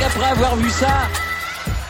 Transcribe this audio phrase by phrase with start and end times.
[0.00, 1.08] avoir vu ça,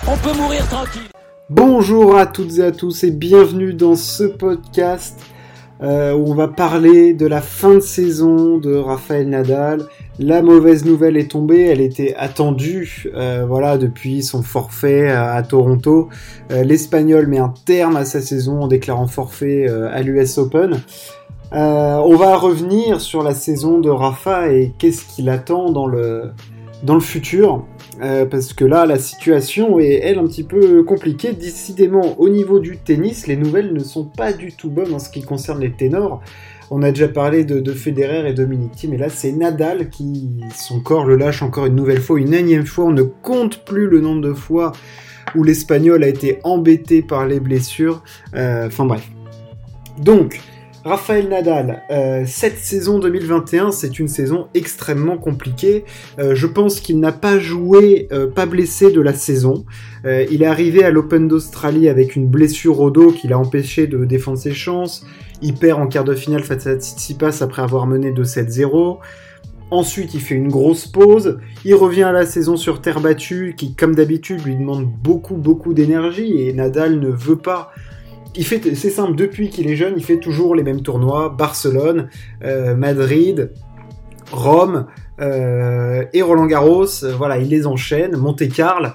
[0.08, 1.08] on peut mourir tranquille.
[1.48, 5.21] Bonjour à toutes et à tous et bienvenue dans ce podcast
[5.82, 9.85] euh, où on va parler de la fin de saison de Rafael Nadal.
[10.18, 16.09] La mauvaise nouvelle est tombée, elle était attendue, euh, voilà, depuis son forfait à, Toronto.
[16.50, 20.80] Euh, L'Espagnol met un terme à sa saison en déclarant forfait à l'US Open.
[21.52, 26.32] on va revenir sur la saison de Rafa et qu'est-ce qu'il attend dans le
[27.00, 27.64] futur.
[28.02, 31.33] Euh, parce que là, la situation est, elle, un petit peu compliquée.
[31.33, 35.09] Décidément, au niveau du tennis, les nouvelles ne sont pas du tout bonnes en ce
[35.09, 36.20] qui concerne les ténors.
[36.70, 40.80] On a déjà parlé de, de Federer et Dominic mais là, c'est Nadal qui, son
[40.80, 42.87] corps le lâche encore une nouvelle fois, une énième fois.
[42.87, 44.73] On ne compte plus le nombre de fois
[45.34, 48.03] où l'Espagnol a été embêté par les blessures.
[48.34, 49.09] Euh, enfin bref.
[49.98, 50.41] Donc,
[50.84, 55.84] Raphaël Nadal, euh, cette saison 2021, c'est une saison extrêmement compliquée.
[56.19, 59.64] Euh, je pense qu'il n'a pas joué, euh, pas blessé de la saison.
[60.05, 64.05] il est arrivé à l'Open d'Australie avec une blessure au dos qui l'a empêché de
[64.05, 65.06] défendre ses chances.
[65.41, 68.98] Il perd en quart de finale face à Tsitsipas après avoir mené 2-7-0.
[69.70, 71.38] Ensuite, il fait une grosse pause.
[71.64, 75.72] Il revient à la saison sur terre battue, qui, comme d'habitude, lui demande beaucoup, beaucoup
[75.72, 76.42] d'énergie.
[76.42, 77.70] Et Nadal ne veut pas
[78.34, 82.08] il fait, c'est simple, depuis qu'il est jeune, il fait toujours les mêmes tournois, Barcelone,
[82.42, 83.52] euh, Madrid,
[84.30, 84.86] Rome
[85.20, 87.05] euh, et Roland Garros.
[87.05, 88.88] Euh, voilà, il les enchaîne, Monte Carlo.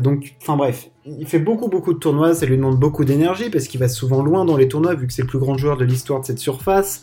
[0.00, 3.68] donc, enfin bref, il fait beaucoup beaucoup de tournois, ça lui demande beaucoup d'énergie parce
[3.68, 5.84] qu'il va souvent loin dans les tournois vu que c'est le plus grand joueur de
[5.84, 7.00] l'histoire de cette surface.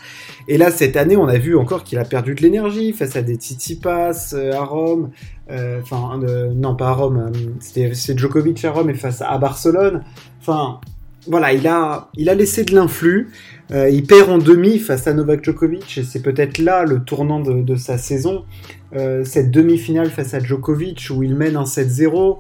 [0.50, 3.22] Et là, cette année, on a vu encore qu'il a perdu de l'énergie face à
[3.22, 5.11] des Tsitsipas à Rome.
[5.50, 6.19] Enfin,
[6.56, 10.03] non pas à Rome, c'était Djokovic à Rome et face à Barcelone.
[10.41, 10.80] Enfin,
[11.27, 13.29] voilà, il a, il a laissé de l'influx.
[13.71, 17.39] Euh, il perd en demi face à Novak Djokovic et c'est peut-être là le tournant
[17.39, 18.43] de, sa saison.
[18.95, 22.38] Euh, cette demi-finale face à Djokovic où il mène un 7-0.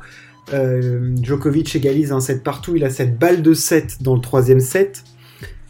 [0.53, 2.75] Euh, Djokovic égalise un 7 partout.
[2.75, 5.03] Il a cette balle de 7 dans le troisième set.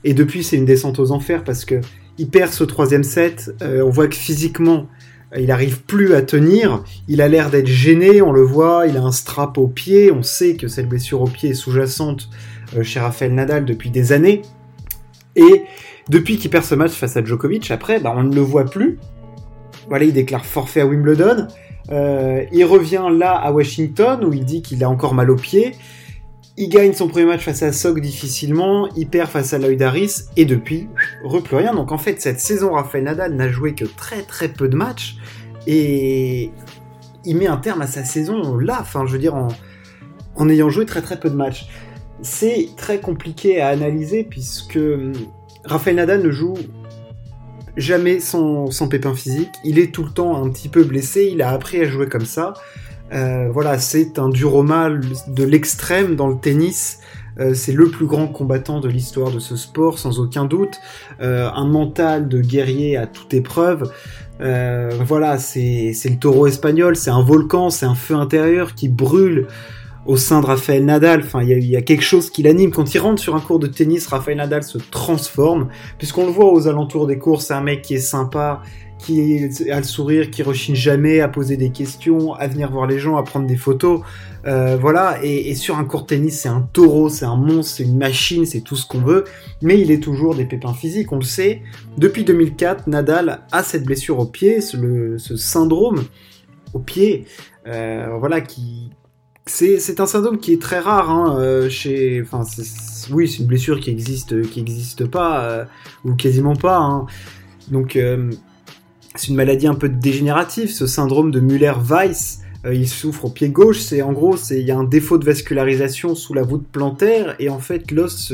[0.04, 1.80] Et depuis, c'est une descente aux enfers parce que
[2.18, 3.52] il perd ce troisième set.
[3.62, 4.88] on voit que physiquement,
[5.36, 6.84] il n'arrive plus à tenir.
[7.08, 8.22] Il a l'air d'être gêné.
[8.22, 8.86] On le voit.
[8.86, 10.12] Il a un strap au pied.
[10.12, 12.30] On sait que cette blessure au pied est sous-jacente
[12.82, 14.42] chez Rafael Nadal depuis des années.
[15.36, 15.64] Et
[16.10, 19.00] depuis qu'il perd ce match face à Djokovic, après, bah, on ne le voit plus.
[19.88, 21.48] Voilà, il déclare forfait à Wimbledon.
[21.92, 25.76] Euh, il revient là à Washington où il dit qu'il a encore mal au pied.
[26.56, 30.26] Il gagne son premier match face à Sok difficilement, il perd face à Lloyd Harris,
[30.38, 30.88] et depuis,
[31.44, 31.74] plus rien.
[31.74, 35.18] Donc en fait, cette saison, Rafael Nadal n'a joué que très très peu de matchs,
[35.66, 36.52] et
[37.26, 39.34] il met un terme à sa saison là, enfin je veux dire,
[40.36, 41.68] en ayant joué très très peu de matchs
[42.24, 45.14] c'est très compliqué à analyser puisque hum,
[45.66, 46.56] Rafael Nadal ne joue
[47.78, 49.50] jamais sans, pépin physique.
[49.64, 51.30] Il est tout le temps un petit peu blessé.
[51.32, 52.54] Il a appris à jouer comme ça.
[53.12, 57.00] Euh, voilà, c'est un duroma de l'extrême dans le tennis.
[57.40, 60.80] Euh, c'est le plus grand combattant de l'histoire de ce sport, sans aucun doute.
[61.22, 63.92] Euh, un mental de guerrier à toute épreuve.
[64.40, 69.48] voilà, c'est le taureau espagnol, c'est un volcan, c'est un feu intérieur qui brûle
[70.06, 71.22] au sein de Raphaël Nadal.
[71.22, 72.72] Enfin, il y, a quelque chose qui l'anime.
[72.72, 76.52] Quand il rentre sur un cours de tennis, Raphaël Nadal se transforme, puisqu'on le voit
[76.52, 78.62] aux alentours des cours, c'est un mec qui est sympa,
[79.00, 83.00] qui a le sourire, qui rechigne jamais à poser des questions, à venir voir les
[83.00, 84.02] gens, à prendre des photos.
[84.46, 87.84] Euh, voilà, et, sur un cours de tennis, c'est un taureau, c'est un monstre, c'est
[87.84, 89.24] une machine, c'est tout ce qu'on veut,
[89.62, 91.62] mais il est toujours des pépins physiques, on le sait.
[91.98, 96.04] Depuis 2004, Nadal a cette blessure au pied, ce, ce syndrome
[96.74, 97.26] au pied,
[97.68, 98.90] euh, voilà, qui,
[99.46, 102.22] c'est un syndrome qui est très rare hein, euh, chez.
[102.22, 102.44] Enfin,
[103.12, 105.66] oui, c'est une blessure qui existe, qui existe pas euh,
[106.06, 106.78] ou quasiment pas.
[106.78, 107.06] Hein.
[107.70, 108.32] Donc, euh,
[109.16, 112.40] c'est une maladie un peu dégénérative, ce syndrome de Müller-Weiss.
[112.72, 113.80] il souffre au pied gauche.
[113.80, 117.50] C'est en gros, il y a un défaut de vascularisation sous la voûte plantaire et
[117.50, 118.34] en fait l'os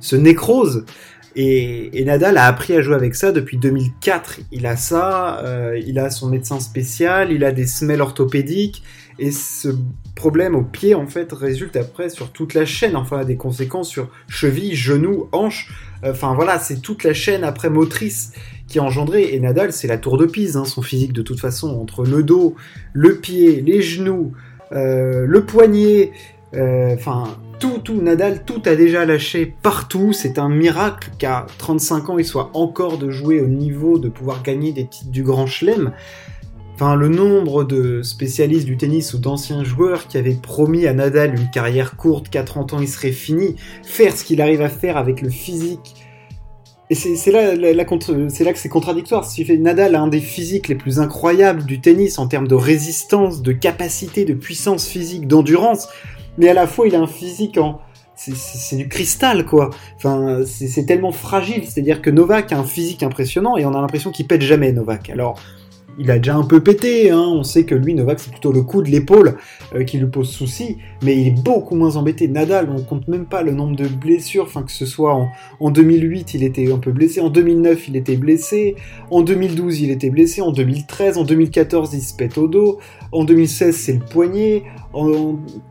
[0.00, 0.84] se, nécrose.
[1.36, 4.40] Et, et, Nadal a appris à jouer avec ça depuis 2004.
[4.52, 5.42] Il a ça,
[5.84, 8.82] il a son médecin spécial, il a des semelles orthopédiques
[9.18, 9.68] et ce
[10.14, 14.08] problème au pied, en fait, résulte après sur toute la chaîne, enfin, des conséquences sur
[14.28, 15.72] cheville, genou, hanche.
[16.04, 18.32] Enfin, voilà, c'est toute la chaîne après motrice
[18.66, 19.34] qui est engendrée.
[19.34, 22.22] Et Nadal, c'est la tour de Pise, hein, son physique, de toute façon, entre le
[22.22, 22.56] dos,
[22.92, 24.32] le pied, les genoux,
[24.72, 26.12] euh, le poignet,
[26.54, 30.12] euh, enfin, tout, tout, Nadal, tout a déjà lâché partout.
[30.12, 34.42] C'est un miracle qu'à 35 ans, il soit encore de jouer au niveau de pouvoir
[34.42, 35.92] gagner des titres du Grand Chelem.
[36.74, 41.38] Enfin, le nombre de spécialistes du tennis ou d'anciens joueurs qui avaient promis à Nadal
[41.38, 43.54] une carrière courte, qu'à 30 ans il serait fini,
[43.84, 45.94] faire ce qu'il arrive à faire avec le physique
[46.90, 49.26] et c'est là, que c'est contradictoire.
[49.58, 53.52] Nadal a un des physiques les plus incroyables du tennis en termes de résistance, de
[53.52, 55.88] capacité, de puissance physique, d'endurance,
[56.36, 57.80] mais à la fois il a un physique en
[58.16, 59.70] c'est du cristal quoi.
[59.96, 61.64] Enfin, c'est tellement fragile.
[61.64, 65.10] C'est-à-dire que Novak a un physique impressionnant et on a l'impression qu'il pète jamais Novak.
[65.10, 65.40] Alors
[65.98, 67.20] il a déjà un peu pété, hein.
[67.20, 69.36] on sait que lui, Novak, c'est plutôt le coup de l'épaule
[69.74, 72.28] euh, qui lui pose souci, mais il est beaucoup moins embêté.
[72.28, 75.28] Nadal, on compte même pas le nombre de blessures, enfin que ce soit en,
[75.60, 78.76] en, 2008, il était un peu blessé, en 2009, il était blessé,
[79.10, 82.78] en 2012, il était blessé, en 2013, en 2014, il se pète au dos,
[83.12, 84.64] en 2016, c'est le poignet,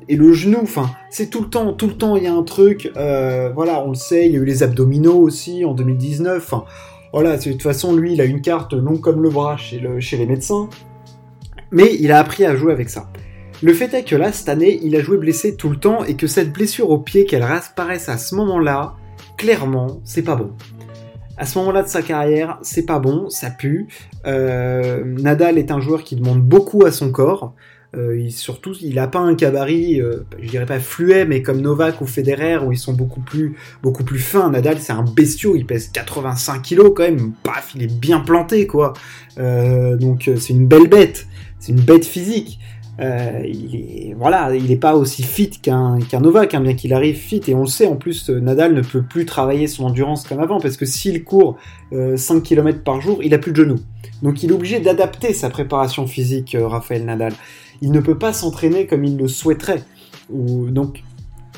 [0.09, 0.65] et le genou,
[1.09, 3.89] c'est tout le temps, tout le temps, il y a un truc, euh, voilà, on
[3.89, 6.65] le sait, il y a eu les abdominaux aussi en 2019, enfin,
[7.13, 10.25] voilà, de toute façon, lui, il a une carte longue comme le bras chez, les
[10.25, 10.67] médecins.
[11.71, 13.11] Mais il a appris à jouer avec ça.
[13.61, 16.15] Le fait est que là, cette année, il a joué blessé tout le temps et
[16.15, 18.95] que cette blessure au pied, qu'elle apparaisse à ce moment-là,
[19.37, 20.53] clairement, c'est pas bon.
[21.37, 23.87] À ce moment-là de sa carrière, c'est pas bon, ça pue.
[24.25, 27.53] Euh, Nadal est un joueur qui demande beaucoup à son corps.
[27.95, 31.61] Euh, il, surtout, il a pas un cabaret, euh, je dirais pas fluet, mais comme
[31.61, 34.49] Novak ou Federer, où ils sont beaucoup plus, beaucoup plus fins.
[34.49, 37.33] Nadal, c'est un bestiau, il pèse 85 kilos quand même.
[37.43, 38.93] Paf, il est bien planté, quoi.
[39.37, 41.27] Euh, donc, c'est une belle bête.
[41.59, 42.59] C'est une bête physique.
[42.99, 47.15] il est, voilà, il n'est pas aussi fit qu'un qu'un Novak, hein, bien qu'il arrive
[47.15, 47.41] fit.
[47.47, 50.59] Et on le sait, en plus, Nadal ne peut plus travailler son endurance comme avant,
[50.59, 51.57] parce que s'il court
[51.91, 53.79] 5 km par jour, il a plus de genoux.
[54.23, 57.33] Donc il est obligé d'adapter sa préparation physique, Raphaël Nadal
[57.83, 59.83] il ne peut pas s'entraîner comme il le souhaiterait.
[60.29, 61.03] donc,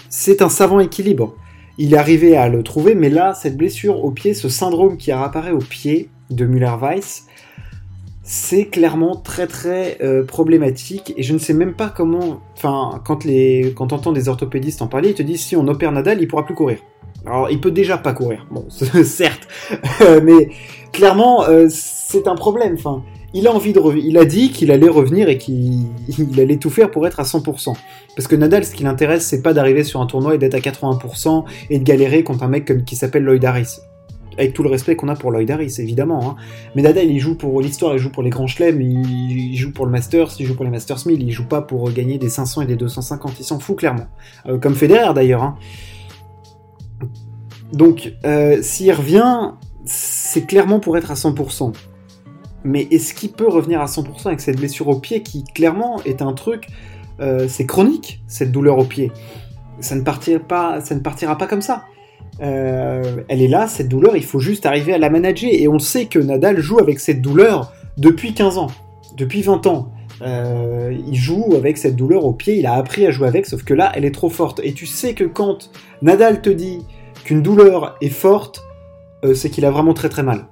[0.09, 1.35] c'est un savant équilibre.
[1.77, 5.11] Il est arrivé à le trouver, mais là, cette blessure au pied, ce syndrome qui
[5.11, 7.27] apparaît au pied de Müller-Weiss,
[8.23, 12.41] c'est clairement très très euh, problématique et je ne sais même pas comment.
[12.55, 13.75] Enfin, quand les
[14.15, 16.79] des orthopédistes en parler, ils te disent si on opère Nadal, il pourra plus courir.
[17.27, 18.65] Alors, il peut déjà pas courir, bon,
[19.03, 19.47] certes,
[20.23, 20.49] mais
[20.91, 22.73] clairement, euh, c'est un problème.
[22.73, 23.03] Enfin,
[23.35, 25.89] il a dit qu'il allait revenir et qu'il
[26.39, 27.73] allait tout faire pour être à 100%.
[28.15, 30.59] Parce que Nadal, ce qui l'intéresse, c'est pas d'arriver sur un tournoi et d'être à
[30.59, 33.79] 80% et de galérer contre un mec qui s'appelle Lloyd Harris.
[34.37, 36.29] Avec tout le respect qu'on a pour Lloyd Harris, évidemment.
[36.29, 36.35] Hein.
[36.75, 39.85] Mais Nadal, il joue pour l'histoire, il joue pour les grands chelems, il, joue pour
[39.85, 42.61] le Masters, il joue pour les Masters 1000, il joue pas pour gagner des 500
[42.61, 44.07] et des 250, il s'en fout clairement.
[44.47, 45.43] Euh, comme Federer d'ailleurs.
[45.43, 45.57] Hein.
[47.73, 49.51] Donc, euh, s'il revient,
[49.85, 51.73] c'est clairement pour être à 100%
[52.65, 56.21] mais est-ce qu'il peut revenir à 100% avec cette blessure au pied qui clairement est
[56.21, 56.67] un truc,
[57.21, 59.11] euh, c'est chronique cette douleur au pied.
[59.79, 61.83] Ça ne partira pas, ça ne partira pas comme ça.
[62.41, 65.49] Euh, elle est là, cette douleur, il faut juste arriver à la manager.
[65.53, 68.67] Et on sait que Nadal joue avec cette douleur depuis 15 ans,
[69.15, 69.91] depuis 20 ans.
[70.21, 73.63] Euh, il joue avec cette douleur au pied, il a appris à jouer avec, sauf
[73.63, 74.59] que là, elle est trop forte.
[74.63, 75.69] Et tu sais que quand
[76.01, 76.79] Nadal te dit
[77.25, 78.63] qu'une douleur est forte,
[79.33, 80.45] c'est qu'il a vraiment très très mal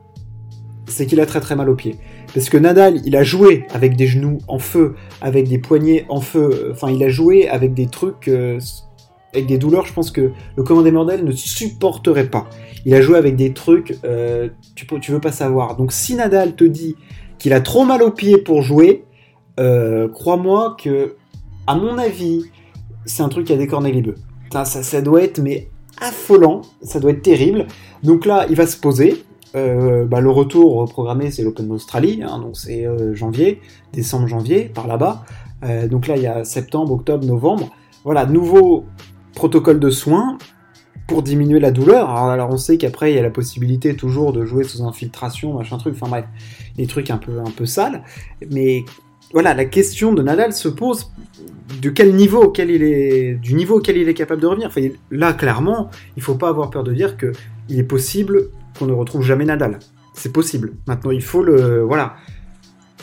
[0.87, 1.95] c'est qu'il a très très mal aux pieds.
[2.33, 6.21] Parce que Nadal, il a joué avec des genoux en feu, avec des poignets en
[6.21, 8.59] feu, enfin il a joué avec des trucs, euh,
[9.33, 12.47] avec des douleurs, je pense que le commandant Mordel ne supporterait pas.
[12.85, 15.75] Il a joué avec des trucs, euh, tu, tu veux pas savoir.
[15.75, 16.95] Donc si Nadal te dit
[17.39, 19.05] qu'il a trop mal aux pieds pour jouer,
[19.59, 21.15] euh, crois-moi que,
[21.67, 22.45] à mon avis,
[23.05, 24.15] c'est un truc qui a décorné les bœufs.
[24.51, 25.69] Ça, ça, ça doit être mais
[26.01, 27.67] affolant, ça doit être terrible.
[28.03, 29.23] Donc là, il va se poser,
[29.55, 34.65] euh, bah, le retour programmé, c'est l'Open d'Australie, hein, donc c'est euh, janvier, décembre, janvier,
[34.73, 35.23] par là-bas.
[35.63, 37.69] Euh, donc là, il y a septembre, octobre, novembre.
[38.03, 38.85] Voilà, nouveau
[39.35, 40.37] protocole de soins
[41.07, 42.09] pour diminuer la douleur.
[42.09, 45.77] Alors, on sait qu'après, il y a la possibilité toujours de jouer sous infiltration, machin
[45.77, 46.25] truc, enfin bref,
[46.75, 48.03] des trucs un peu, un peu sales.
[48.51, 48.83] Mais
[49.31, 51.11] voilà, la question de Nadal se pose
[51.81, 54.67] de quel niveau auquel il est, du niveau auquel il est capable de revenir.
[54.67, 54.81] Enfin,
[55.11, 57.31] là, clairement, il faut pas avoir peur de dire que
[57.69, 59.79] il est possible qu'on ne retrouve jamais Nadal.
[60.13, 60.73] C'est possible.
[60.87, 61.81] Maintenant, il faut le.
[61.81, 62.15] Voilà.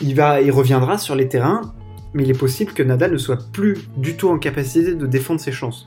[0.01, 1.73] Il, va, il reviendra sur les terrains,
[2.13, 5.39] mais il est possible que Nadal ne soit plus du tout en capacité de défendre
[5.39, 5.85] ses chances.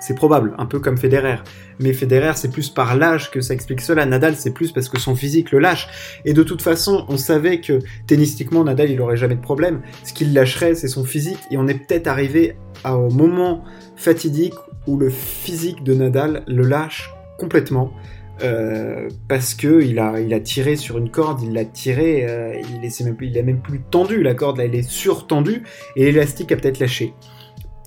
[0.00, 1.38] C'est probable, un peu comme Federer.
[1.80, 4.06] Mais Federer, c'est plus par l'âge que ça explique cela.
[4.06, 5.88] Nadal, c'est plus parce que son physique le lâche.
[6.24, 9.80] Et de toute façon, on savait que tennistiquement, Nadal, il aurait jamais de problème.
[10.04, 11.40] Ce qu'il lâcherait, c'est son physique.
[11.50, 13.64] Et on est peut-être arrivé au moment
[13.96, 14.54] fatidique
[14.86, 17.92] où le physique de Nadal le lâche complètement.
[18.42, 23.00] Euh, parce que il a, tiré sur une corde, il l'a tiré, euh, il, est,
[23.00, 25.64] même, il a même plus tendu la corde, là, elle est surtendue
[25.96, 27.14] et l'élastique a peut-être lâché.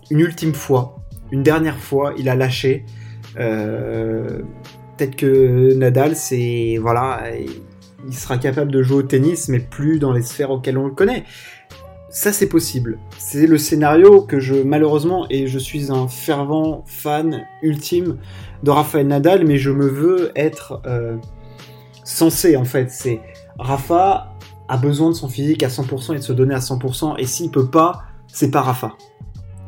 [0.09, 0.97] Une ultime fois,
[1.31, 2.85] une dernière fois, il a lâché.
[3.39, 4.41] Euh,
[4.97, 7.23] peut-être que Nadal, c'est voilà,
[8.05, 10.93] il sera capable de jouer au tennis, mais plus dans les sphères auxquelles on le
[10.93, 11.23] connaît.
[12.11, 12.99] Ça, c'est possible.
[13.17, 18.17] C'est le scénario que je, malheureusement, et je suis un fervent fan ultime
[18.63, 21.15] de Rafael Nadal, mais je me veux être, euh,
[22.03, 22.91] censé en fait.
[22.91, 23.21] C'est
[23.57, 24.33] Rafa
[24.67, 27.51] a besoin de son physique à 100% et de se donner à 100%, et s'il
[27.51, 28.93] peut pas, c'est pas Rafa.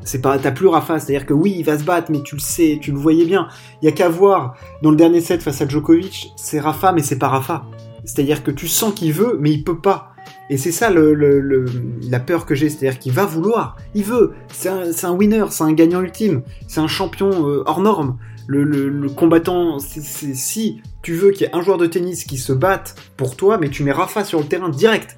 [0.05, 2.41] C'est pas, t'as plus Rafa, c'est-à-dire que oui, il va se battre, mais tu le
[2.41, 3.47] sais, tu le voyais bien.
[3.81, 7.01] Il y a qu'à voir dans le dernier set face à Djokovic, c'est Rafa, mais
[7.01, 7.63] c'est pas Rafa.
[8.03, 10.12] C'est-à-dire que tu sens qu'il veut, mais il peut pas.
[10.49, 14.33] Et c'est ça la peur que j'ai, c'est-à-dire qu'il va vouloir, il veut.
[14.51, 18.17] C'est un, winner, c'est un gagnant ultime, c'est un champion euh, hors norme.
[18.45, 22.95] Le, combattant, si tu veux qu'il y ait un joueur de tennis qui se batte
[23.15, 25.17] pour toi, mais tu mets Rafa sur le terrain direct,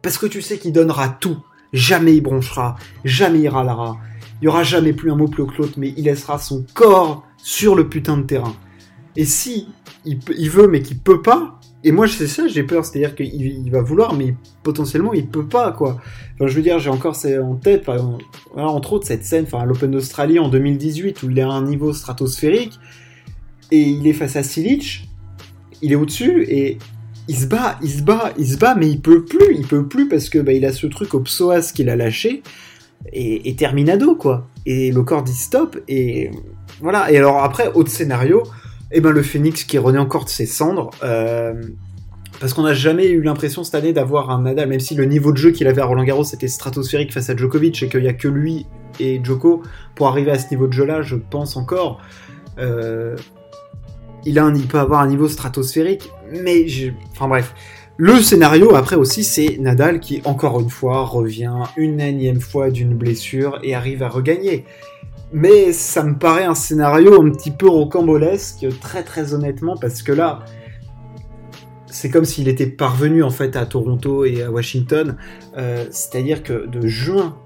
[0.00, 1.38] parce que tu sais qu'il donnera tout.
[1.72, 3.96] Jamais il bronchera, jamais il râlera,
[4.40, 7.26] il y aura jamais plus un mot plus que l'autre, mais il laissera son corps
[7.38, 8.54] sur le putain de terrain.
[9.16, 9.68] Et si
[10.04, 13.70] il, il veut mais qu'il peut pas, et moi, c'est ça, j'ai peur, c'est-à-dire qu'il
[13.70, 16.00] va vouloir, mais potentiellement, il peut pas, quoi.
[16.34, 17.88] Enfin, je veux dire, j'ai encore en tête,
[18.54, 21.92] entre autres, cette scène, enfin, l'Open d'Australie en 2018, où il est à un niveau
[21.92, 22.78] stratosphérique,
[23.72, 25.08] et il est face à Silic,
[25.80, 26.78] il est au-dessus, et
[27.26, 29.86] il se bat, il se bat, il se bat, mais il peut plus, il peut
[29.88, 32.44] plus, parce que bah, il a ce truc au psoas qu'il a lâché,
[33.12, 34.46] et, et terminado, quoi.
[34.66, 36.30] Et le corps dit stop, et
[36.80, 37.10] voilà.
[37.10, 38.44] Et alors après, autre scénario,
[38.92, 40.90] eh ben le Phoenix qui renaît encore de ses cendres.
[41.02, 41.54] Euh,
[42.40, 45.32] parce qu'on n'a jamais eu l'impression cette année d'avoir un Nadal, même si le niveau
[45.32, 48.08] de jeu qu'il avait à Roland Garros était stratosphérique face à Djokovic et qu'il n'y
[48.08, 48.66] a que lui
[48.98, 49.62] et Djoko
[49.94, 52.00] pour arriver à ce niveau de jeu-là, je pense encore.
[52.58, 53.16] Euh,
[54.24, 56.66] il, a un, il peut avoir un niveau stratosphérique, mais
[57.12, 57.54] enfin bref.
[57.96, 62.94] Le scénario après aussi, c'est Nadal qui encore une fois revient une énième fois d'une
[62.94, 64.64] blessure et arrive à regagner
[65.32, 70.12] mais ça me paraît un scénario un petit peu rocambolesque, très très honnêtement, parce que
[70.12, 70.40] là,
[71.86, 75.16] c'est comme s'il était parvenu en fait à Toronto et à Washington,
[75.56, 77.36] euh, c'est-à-dire que de juin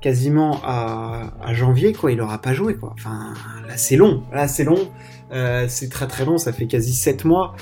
[0.00, 2.94] quasiment à, janvier, quoi, il aura pas joué, quoi.
[2.96, 3.34] Enfin,
[3.66, 4.88] là c'est long, là c'est long,
[5.32, 7.56] euh, c'est très très long, ça fait quasi 7 mois,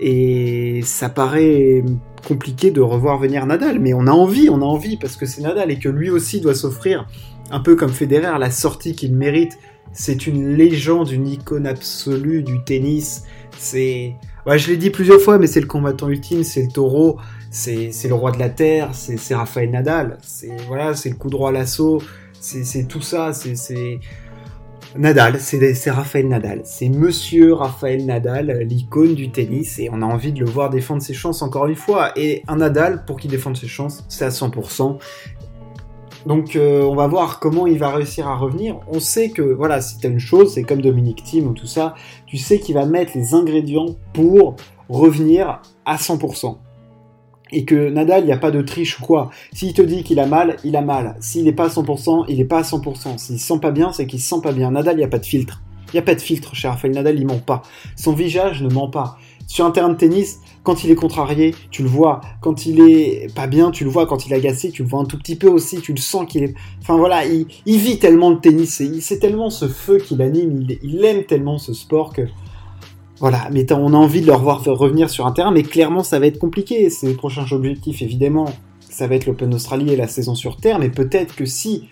[0.00, 1.82] et ça paraît
[2.26, 5.40] compliqué de revoir venir Nadal, mais on a envie, on a envie, parce que c'est
[5.40, 7.06] Nadal et que lui aussi doit s'offrir
[7.50, 9.58] un peu comme Federer, la sortie qu'il mérite.
[9.92, 13.24] C'est une légende, une icône absolue du tennis.
[13.56, 14.14] C'est,
[14.46, 17.18] ouais, je l'ai dit plusieurs fois, mais c'est le combattant ultime, c'est le taureau,
[17.50, 20.18] c'est le roi de la terre, c'est Raphaël Nadal.
[20.22, 22.02] C'est voilà, c'est le coup droit à l'assaut,
[22.38, 23.32] c'est tout ça.
[23.32, 23.98] C'est
[24.96, 26.60] Nadal, c'est Raphaël Nadal.
[26.64, 31.02] C'est Monsieur Raphaël Nadal, l'icône du tennis, et on a envie de le voir défendre
[31.02, 32.12] ses chances encore une fois.
[32.16, 34.98] Et un Nadal, pour qu'il défende ses chances, c'est à 100%.
[36.28, 38.78] Donc euh, on va voir comment il va réussir à revenir.
[38.86, 41.94] On sait que voilà, si t'as une chose, c'est comme Dominique Thiem ou tout ça,
[42.26, 44.56] tu sais qu'il va mettre les ingrédients pour
[44.90, 46.58] revenir à 100%.
[47.50, 49.30] Et que Nadal, il n'y a pas de triche ou quoi.
[49.54, 51.16] S'il te dit qu'il a mal, il a mal.
[51.18, 53.16] S'il n'est pas à 100%, il n'est pas à 100%.
[53.16, 54.70] S'il sent pas bien, c'est qu'il se sent pas bien.
[54.70, 55.62] Nadal, il n'y a pas de filtre.
[55.86, 57.62] Il n'y a pas de filtre chez Rafael Nadal, il ment pas.
[57.96, 59.16] Son visage ne ment pas.
[59.46, 62.20] Sur un terrain de tennis, quand il est contrarié, tu le vois.
[62.40, 64.06] Quand il est pas bien, tu le vois.
[64.06, 65.80] Quand il est agacé, tu le vois un tout petit peu aussi.
[65.80, 66.54] Tu le sens qu'il est.
[66.80, 68.80] Enfin voilà, il, vit tellement le tennis.
[68.80, 70.66] Et c'est tellement ce feu qui l'anime.
[70.82, 72.22] Il, aime tellement ce sport que.
[73.20, 76.20] Voilà, mais on a envie de le revoir revenir sur un terrain, mais clairement ça
[76.20, 76.88] va être compliqué.
[76.88, 78.44] Ses prochains objectifs, évidemment,
[78.80, 81.88] ça va être l'Open Australie et la saison sur terre, mais peut-être que si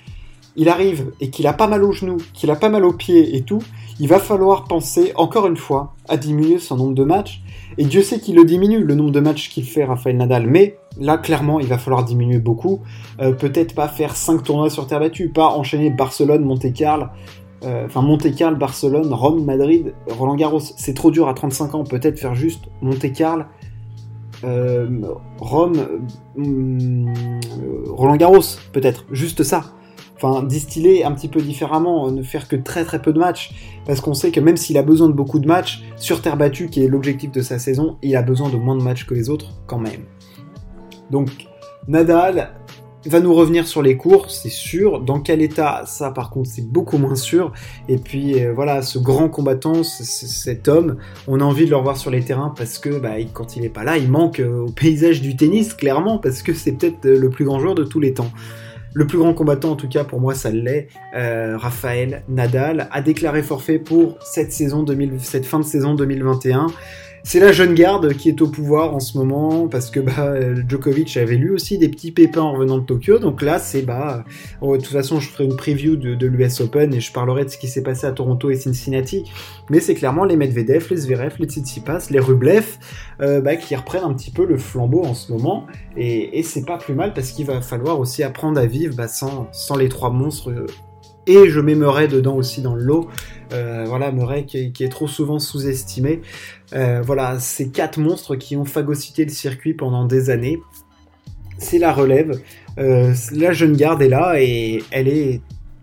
[0.57, 3.37] il arrive et qu'il a pas mal aux genoux, qu'il a pas mal aux pieds
[3.37, 3.63] et tout,
[4.01, 7.43] il va falloir penser encore une fois à diminuer son nombre de matchs.
[7.79, 10.47] Et Dieu sait qu'il le diminue, le nombre de matchs qu'il fait Rafael Nadal.
[10.47, 12.81] Mais là, clairement, il va falloir diminuer beaucoup.
[13.21, 17.07] Euh, peut-être pas faire 5 tournois sur terre battue, pas enchaîner Barcelone, Monte-Carlo,
[17.65, 20.61] euh, enfin Monte-Carlo, Barcelone, Rome, Madrid, Roland Garros.
[20.61, 21.85] C'est trop dur à 35 ans.
[21.85, 23.45] Peut-être faire juste Monte-Carlo,
[24.45, 24.89] euh,
[25.39, 25.87] Rome,
[27.89, 29.05] Roland Garros, peut-être.
[29.11, 29.65] Juste ça
[30.17, 33.53] enfin distiller un petit peu différemment, ne faire que très très peu de matchs,
[33.87, 36.69] parce qu'on sait que même s'il a besoin de beaucoup de matchs, sur terre battue,
[36.69, 39.31] qui est l'objectif de sa saison, il a besoin de moins de matchs que les
[39.31, 40.05] autres quand même.
[41.11, 41.29] Donc
[41.89, 42.55] Nadal
[43.09, 45.01] va nous revenir sur les cours, c'est sûr.
[45.01, 47.53] Dans quel état, ça par contre c'est beaucoup moins sûr.
[47.89, 50.97] Et puis euh, voilà, ce grand combattant, cet homme,
[51.29, 53.71] on a envie de le revoir sur les terrains parce que bah, quand il est
[53.71, 57.19] pas là, il manque euh, au paysage du tennis, clairement, parce que c'est peut-être euh,
[57.19, 58.31] le plus grand joueur de tous les temps.
[58.99, 60.89] Le plus grand combattant, en tout cas pour moi, ça l'est.
[61.15, 64.87] Euh, Raphaël Nadal a déclaré forfait pour cette saison
[65.21, 66.69] cette fin de saison 2021.
[67.29, 70.37] C'est la jeune garde qui est au pouvoir en ce moment parce que bah,
[70.69, 73.19] Djokovic avait lui aussi des petits pépins en revenant de Tokyo.
[73.19, 74.23] Donc là, c'est bah,
[74.61, 77.49] oh, de toute façon, je ferai une preview de, l'US Open et je parlerai de
[77.49, 79.25] ce qui s'est passé à Toronto et Cincinnati.
[79.71, 82.79] Mais c'est clairement les Medvedev, les Zverev, les Tsitsipas, les Rublev
[83.21, 85.67] euh, bah, qui reprennent un petit peu le flambeau en ce moment.
[85.97, 89.77] Et, c'est pas plus mal parce qu'il va falloir aussi apprendre à vivre bah, sans
[89.77, 90.53] les trois monstres
[91.27, 93.09] et je mets Murray dedans aussi dans le lot.
[93.53, 96.21] Euh, voilà, Murray qui, est trop souvent sous-estimé.
[96.75, 100.61] Euh, voilà, ces quatre monstres qui ont phagocyté le circuit pendant des années.
[101.59, 102.41] C'est la relève.
[102.79, 105.41] Euh, la jeune garde est là et elle est.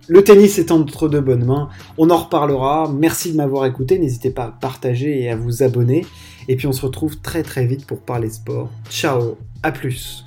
[0.10, 1.70] Le tennis est entre de bonnes mains.
[1.98, 2.92] On en reparlera.
[2.94, 3.98] Merci de m'avoir écouté.
[3.98, 6.06] N'hésitez pas à partager et à vous abonner.
[6.50, 8.70] Et puis on se retrouve très très vite pour parler sport.
[8.90, 10.26] Ciao, à plus.